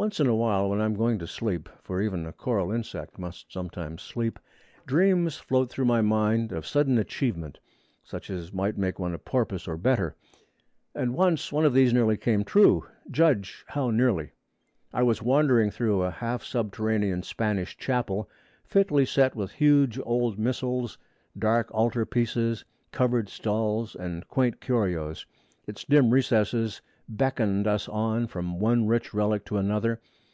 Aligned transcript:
Once 0.00 0.20
in 0.20 0.28
a 0.28 0.34
while, 0.36 0.70
when 0.70 0.80
I 0.80 0.84
am 0.84 0.94
going 0.94 1.18
to 1.18 1.26
sleep 1.26 1.68
(for 1.82 2.00
even 2.00 2.24
a 2.24 2.32
coral 2.32 2.70
insect 2.70 3.18
must 3.18 3.50
sometimes 3.52 4.00
sleep), 4.00 4.38
dreams 4.86 5.38
float 5.38 5.70
through 5.70 5.86
my 5.86 6.00
mind 6.00 6.52
of 6.52 6.64
sudden 6.64 6.98
achievement, 6.98 7.58
such 8.04 8.30
as 8.30 8.52
might 8.52 8.78
make 8.78 9.00
one 9.00 9.12
a 9.12 9.18
porpoise 9.18 9.66
or 9.66 9.76
better; 9.76 10.14
and 10.94 11.14
once 11.16 11.50
one 11.50 11.64
of 11.64 11.74
these 11.74 11.92
nearly 11.92 12.16
came 12.16 12.44
true. 12.44 12.86
Judge 13.10 13.64
how 13.66 13.90
nearly. 13.90 14.30
I 14.94 15.02
was 15.02 15.20
wandering 15.20 15.72
through 15.72 16.02
a 16.02 16.12
half 16.12 16.44
subterranean 16.44 17.24
Spanish 17.24 17.76
chapel, 17.76 18.30
fitly 18.64 19.04
set 19.04 19.34
with 19.34 19.50
huge 19.50 19.98
old 20.04 20.38
missals, 20.38 20.96
dark 21.36 21.74
altar 21.74 22.06
pieces, 22.06 22.64
covered 22.92 23.28
stalls, 23.28 23.96
and 23.96 24.28
quaint 24.28 24.60
curios. 24.60 25.26
Its 25.66 25.82
dim 25.82 26.10
recesses 26.10 26.80
beckoned 27.10 27.66
us 27.66 27.88
on 27.88 28.26
from 28.26 28.60
one 28.60 28.86
rich 28.86 29.14
relic 29.14 29.42
to 29.42 29.56
another. 29.56 29.98